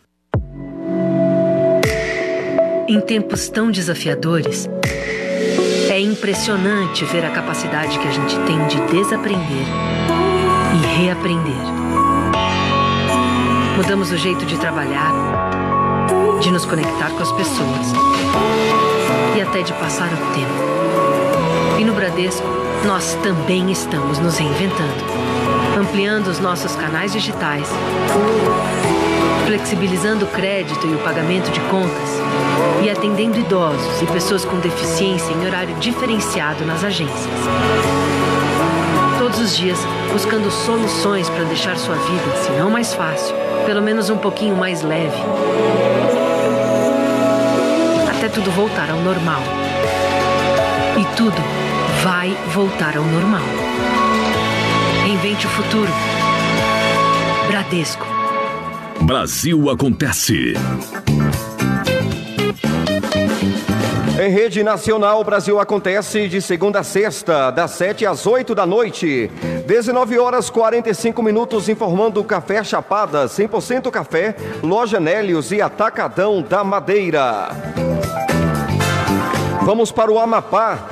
[2.88, 4.70] Em tempos tão desafiadores,
[5.90, 9.66] é impressionante ver a capacidade que a gente tem de desaprender
[10.74, 12.03] e reaprender.
[13.76, 15.12] Mudamos o jeito de trabalhar,
[16.40, 17.92] de nos conectar com as pessoas
[19.36, 21.80] e até de passar o tempo.
[21.80, 22.46] E no Bradesco,
[22.86, 25.04] nós também estamos nos reinventando,
[25.80, 27.68] ampliando os nossos canais digitais,
[29.48, 32.10] flexibilizando o crédito e o pagamento de contas
[32.84, 37.34] e atendendo idosos e pessoas com deficiência em horário diferenciado nas agências.
[39.18, 39.80] Todos os dias
[40.12, 43.36] buscando soluções para deixar sua vida, se não mais fácil,
[43.66, 45.18] pelo menos um pouquinho mais leve.
[48.10, 49.42] Até tudo voltar ao normal.
[51.00, 51.42] E tudo
[52.04, 53.44] vai voltar ao normal.
[55.08, 55.92] Invente o futuro.
[57.48, 58.06] Bradesco.
[59.02, 60.54] Brasil Acontece.
[64.24, 69.30] Em rede nacional, Brasil acontece de segunda a sexta, das 7 às 8 da noite.
[69.66, 76.64] 19 horas 45 minutos, informando o Café Chapada, 100% café, Loja Nélios e Atacadão da
[76.66, 77.50] Madeira.
[79.62, 80.90] Vamos para o Amapá.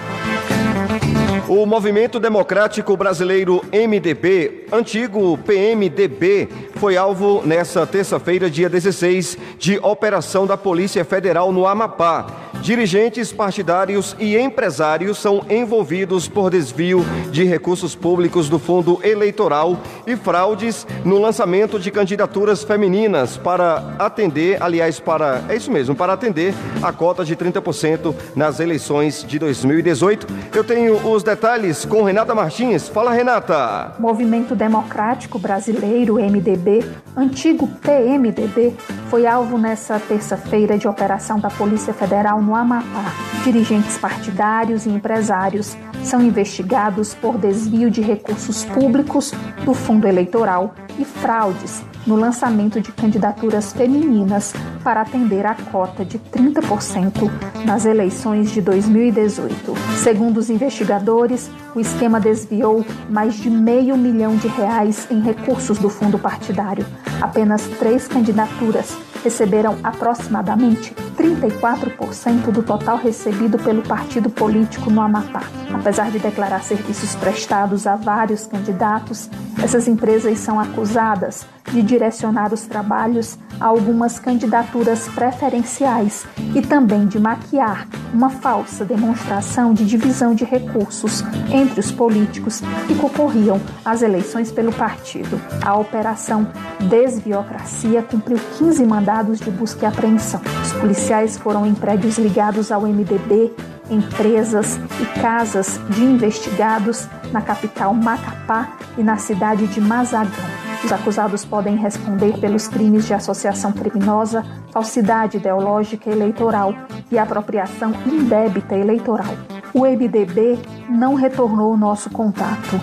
[1.50, 6.48] O Movimento Democrático Brasileiro MDB, antigo PMDB,
[6.82, 12.26] foi alvo nesta terça-feira, dia 16, de operação da Polícia Federal no Amapá.
[12.60, 19.78] Dirigentes partidários e empresários são envolvidos por desvio de recursos públicos do fundo eleitoral
[20.08, 26.14] e fraudes no lançamento de candidaturas femininas para atender, aliás, para, é isso mesmo, para
[26.14, 26.52] atender
[26.82, 30.26] a cota de 30% nas eleições de 2018.
[30.52, 32.88] Eu tenho os detalhes com Renata Martins.
[32.88, 33.94] Fala, Renata.
[34.00, 36.71] Movimento Democrático Brasileiro, MDB,
[37.16, 38.74] antigo PMDB,
[39.10, 43.14] foi alvo nessa terça-feira de operação da Polícia Federal no Amapá.
[43.44, 49.32] Dirigentes partidários e empresários são investigados por desvio de recursos públicos
[49.66, 56.18] do fundo eleitoral e fraudes no lançamento de candidaturas femininas para atender a cota de
[56.18, 57.30] 30%
[57.66, 59.74] nas eleições de 2018.
[59.98, 65.90] Segundo os investigadores, o esquema desviou mais de meio milhão de reais em recursos do
[65.90, 66.86] fundo partidário.
[67.22, 75.44] Apenas três candidaturas receberam aproximadamente 34% do total recebido pelo partido político no Amapá.
[75.72, 79.30] Apesar de declarar serviços prestados a vários candidatos,
[79.64, 87.20] essas empresas são acusadas de direcionar os trabalhos a algumas candidaturas preferenciais e também de
[87.20, 94.52] maquiar uma falsa demonstração de divisão de recursos entre os políticos que concorriam às eleições
[94.52, 95.40] pelo partido.
[95.64, 96.48] A operação
[96.90, 100.42] Desviocracia cumpriu 15 mandados de busca e apreensão.
[100.64, 103.54] Os policiais foram em prédios ligados ao MDB,
[103.90, 110.62] empresas e casas de investigados na capital Macapá e na cidade de Mazagão.
[110.84, 116.74] Os acusados podem responder pelos crimes de associação criminosa, falsidade ideológica eleitoral
[117.12, 119.34] e apropriação indébita eleitoral.
[119.74, 122.82] O MDB não retornou o nosso contato.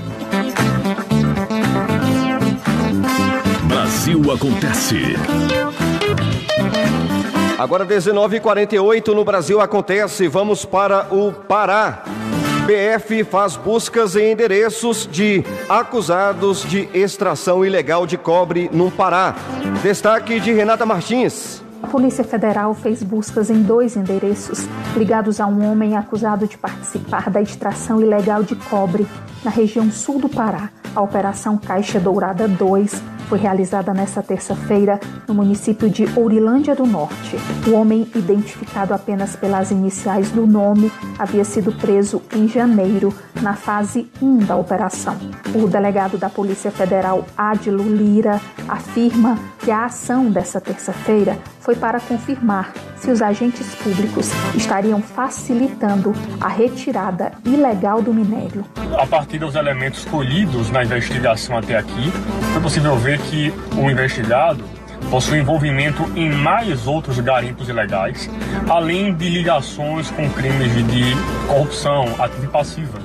[3.65, 5.17] Brasil acontece.
[7.59, 10.29] Agora 19h48 no Brasil acontece.
[10.29, 12.05] Vamos para o Pará.
[12.69, 19.35] PF faz buscas em endereços de acusados de extração ilegal de cobre no Pará.
[19.83, 21.65] Destaque de Renata Martins.
[21.83, 27.31] A Polícia Federal fez buscas em dois endereços ligados a um homem acusado de participar
[27.31, 29.07] da extração ilegal de cobre
[29.43, 30.69] na região sul do Pará.
[30.95, 37.37] A Operação Caixa Dourada 2 foi realizada nesta terça-feira no município de Ourilândia do Norte.
[37.67, 43.13] O homem, identificado apenas pelas iniciais do nome, havia sido preso em janeiro,
[43.43, 45.17] na fase 1 da operação.
[45.55, 52.01] O delegado da Polícia Federal, Adilo Lira, afirma que a ação dessa terça-feira foi para
[52.01, 58.65] confirmar se os agentes públicos estariam facilitando a retirada ilegal do minério.
[58.97, 62.11] A partir dos elementos colhidos na investigação até aqui,
[62.55, 64.65] foi possível ver que o investigado
[65.11, 68.31] possui envolvimento em mais outros garimpos ilegais,
[68.67, 71.15] além de ligações com crimes de
[71.47, 72.99] corrupção ativa e passiva,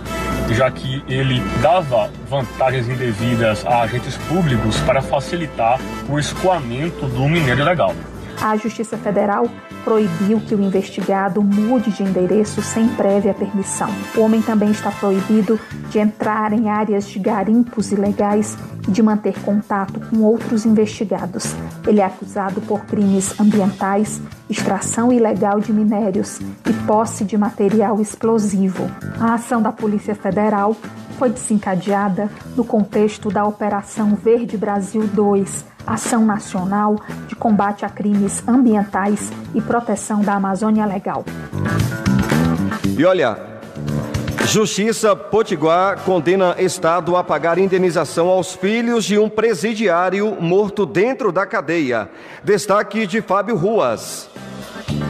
[0.52, 7.64] já que ele dava vantagens indevidas a agentes públicos para facilitar o escoamento do minério
[7.64, 7.94] ilegal.
[8.44, 9.46] A Justiça Federal
[9.86, 13.88] proibiu que o investigado mude de endereço sem prévia permissão.
[14.18, 15.58] O homem também está proibido
[15.90, 21.56] de entrar em áreas de garimpos ilegais e de manter contato com outros investigados.
[21.88, 28.92] Ele é acusado por crimes ambientais, extração ilegal de minérios e posse de material explosivo.
[29.22, 30.76] A ação da Polícia Federal
[31.18, 36.96] foi desencadeada no contexto da Operação Verde Brasil 2, ação nacional
[37.28, 41.24] de combate a crimes ambientais e proteção da Amazônia Legal.
[42.98, 43.54] E olha,
[44.48, 51.46] Justiça Potiguar condena Estado a pagar indenização aos filhos de um presidiário morto dentro da
[51.46, 52.10] cadeia.
[52.44, 54.30] Destaque de Fábio Ruas.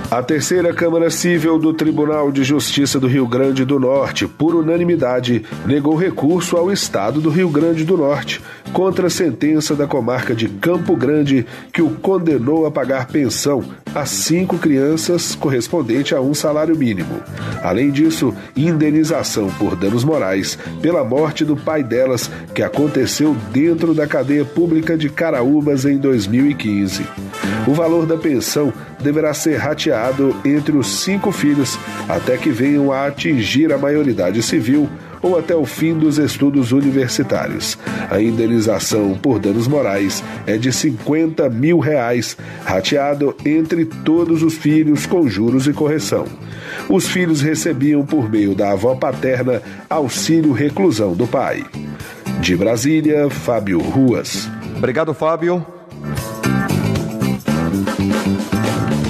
[0.10, 5.44] A terceira Câmara Civil do Tribunal de Justiça do Rio Grande do Norte, por unanimidade,
[5.66, 8.40] negou recurso ao Estado do Rio Grande do Norte
[8.74, 13.64] contra a sentença da comarca de Campo Grande que o condenou a pagar pensão
[13.94, 17.22] a cinco crianças correspondente a um salário mínimo.
[17.62, 24.08] Além disso, indenização por danos morais pela morte do pai delas, que aconteceu dentro da
[24.08, 27.06] cadeia pública de Caraúbas em 2015.
[27.68, 31.78] O valor da pensão deverá ser rateado entre os cinco filhos
[32.10, 34.90] até que venham a atingir a maioridade civil
[35.24, 37.78] ou até o fim dos estudos universitários.
[38.12, 45.06] A indenização por danos morais é de 50 mil reais, rateado entre todos os filhos
[45.06, 46.26] com juros e correção.
[46.90, 51.66] Os filhos recebiam por meio da avó paterna auxílio reclusão do pai.
[52.42, 54.50] De Brasília, Fábio Ruas.
[54.78, 55.66] Obrigado, Fábio.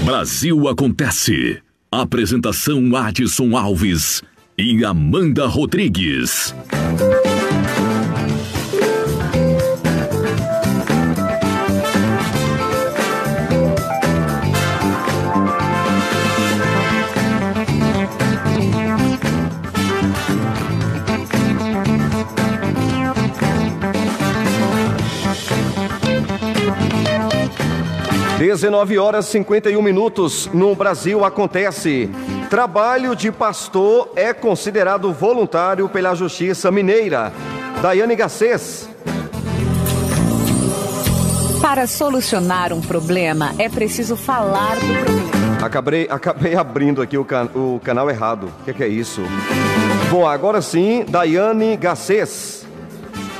[0.06, 1.58] Brasil Acontece.
[1.92, 4.22] Apresentação Adson Alves
[4.58, 6.54] e Amanda Rodrigues.
[28.54, 32.10] 19 horas 51 minutos no Brasil acontece.
[32.54, 37.34] Trabalho de pastor é considerado voluntário pela Justiça Mineira.
[37.82, 38.88] Daiane Garcês.
[41.60, 45.66] Para solucionar um problema, é preciso falar do problema.
[45.66, 48.54] Acabei, acabei abrindo aqui o, can, o canal errado.
[48.62, 49.24] O que, que é isso?
[50.12, 52.68] Bom, agora sim, Daiane Garcês.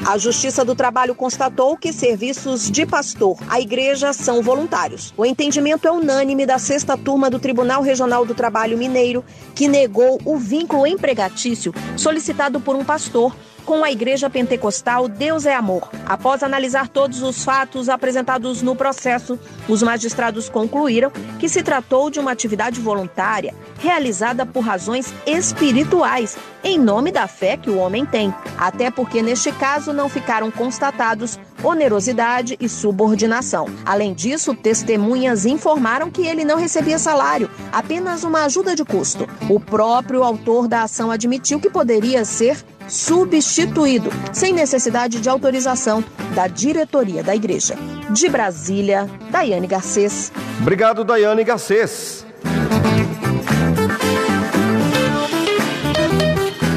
[0.06, 5.14] A Justiça do Trabalho constatou que serviços de pastor à igreja são voluntários.
[5.16, 9.24] O entendimento é unânime da sexta turma do Tribunal Regional do Trabalho Mineiro,
[9.56, 13.34] que negou o vínculo empregatício solicitado por um pastor
[13.66, 15.90] com a Igreja Pentecostal Deus é Amor.
[16.06, 22.20] Após analisar todos os fatos apresentados no processo, os magistrados concluíram que se tratou de
[22.20, 28.34] uma atividade voluntária realizada por razões espirituais, em nome da fé que o homem tem.
[28.58, 33.68] Até porque, neste caso, não ficaram constatados onerosidade e subordinação.
[33.86, 39.28] Além disso, testemunhas informaram que ele não recebia salário, apenas uma ajuda de custo.
[39.50, 46.04] O próprio autor da ação admitiu que poderia ser substituído, sem necessidade de autorização
[46.36, 47.76] da diretoria da igreja.
[48.12, 50.32] De Brasília, Daiane Garcês.
[50.60, 52.26] Obrigado, Daiane Garcês.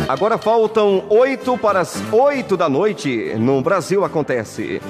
[0.08, 3.34] Agora faltam oito para as oito da noite.
[3.38, 4.80] No Brasil acontece.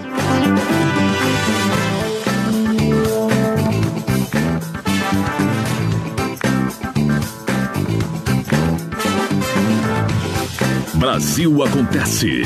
[11.17, 12.43] Brasil Acontece.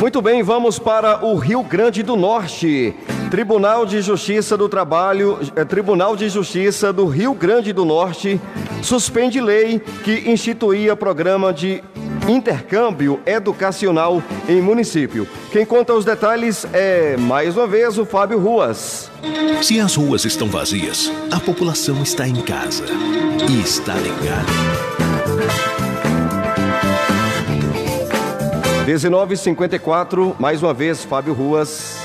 [0.00, 2.92] Muito bem, vamos para o Rio Grande do Norte.
[3.32, 8.38] Tribunal de Justiça do Trabalho, eh, Tribunal de Justiça do Rio Grande do Norte,
[8.82, 11.82] suspende lei que instituía programa de
[12.28, 15.26] intercâmbio educacional em município.
[15.50, 19.10] Quem conta os detalhes é, mais uma vez, o Fábio Ruas.
[19.62, 22.84] Se as ruas estão vazias, a população está em casa
[23.48, 24.52] e está ligada.
[28.84, 32.01] 1954, mais uma vez, Fábio Ruas.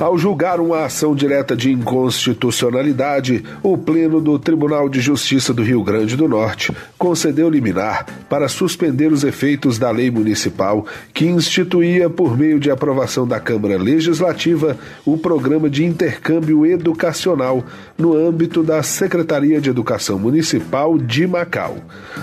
[0.00, 5.84] Ao julgar uma ação direta de inconstitucionalidade, o Pleno do Tribunal de Justiça do Rio
[5.84, 12.34] Grande do Norte concedeu liminar para suspender os efeitos da lei municipal que instituía, por
[12.34, 17.62] meio de aprovação da Câmara Legislativa, o programa de intercâmbio educacional
[17.98, 21.76] no âmbito da Secretaria de Educação Municipal de Macau.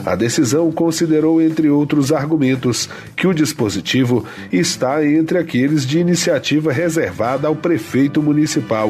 [0.03, 7.47] A decisão considerou, entre outros argumentos, que o dispositivo está entre aqueles de iniciativa reservada
[7.47, 8.89] ao prefeito municipal.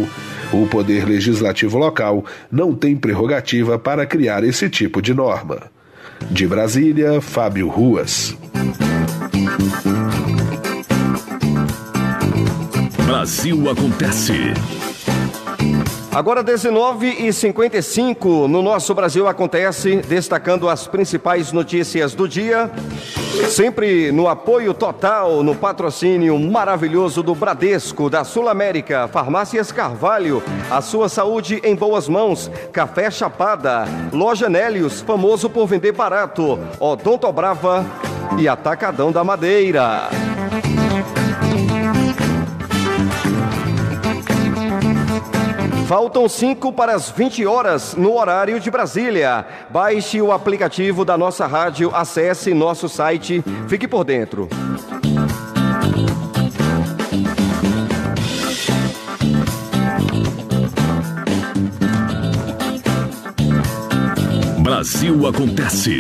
[0.53, 5.63] O poder legislativo local não tem prerrogativa para criar esse tipo de norma.
[6.29, 8.37] De Brasília, Fábio Ruas.
[13.03, 14.33] Brasil acontece.
[16.17, 22.71] Agora 19 e 55 no nosso Brasil acontece, destacando as principais notícias do dia,
[23.51, 30.41] sempre no apoio total, no patrocínio maravilhoso do Bradesco, da Sul América, Farmácias Carvalho,
[30.71, 37.31] a sua saúde em boas mãos, Café Chapada, Loja Nélios, famoso por vender barato, Odonto
[37.31, 37.85] Brava
[38.39, 40.09] e Atacadão da Madeira.
[45.87, 49.45] Faltam 5 para as 20 horas no horário de Brasília.
[49.69, 54.49] Baixe o aplicativo da nossa rádio, acesse nosso site, fique por dentro.
[64.59, 65.99] Brasil acontece.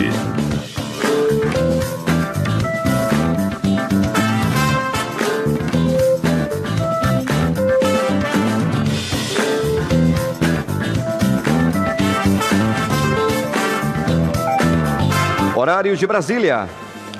[15.67, 16.69] Horário de Brasília.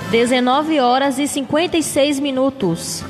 [0.09, 3.03] 19 horas e 56 minutos.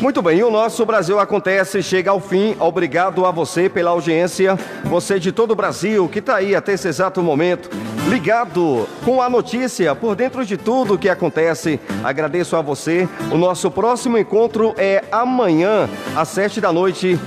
[0.00, 2.54] Muito bem, o nosso Brasil Acontece chega ao fim.
[2.60, 6.86] Obrigado a você pela audiência, você de todo o Brasil que está aí até esse
[6.86, 7.68] exato momento,
[8.08, 11.80] ligado com a notícia por dentro de tudo que acontece.
[12.04, 13.08] Agradeço a você.
[13.30, 17.18] O nosso próximo encontro é amanhã, às sete da noite,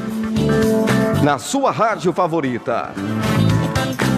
[1.24, 2.92] na sua rádio favorita.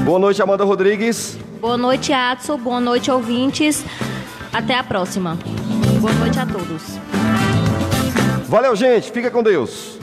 [0.06, 1.38] Boa noite, Amanda Rodrigues.
[1.60, 2.58] Boa noite, Atso.
[2.58, 3.84] Boa noite, ouvintes.
[4.52, 5.38] Até a próxima.
[6.00, 7.00] Boa noite a todos.
[8.48, 9.12] Valeu, gente.
[9.12, 9.98] Fica com Deus.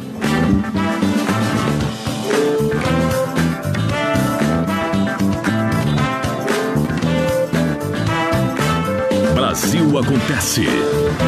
[9.61, 11.28] Brasil acontece.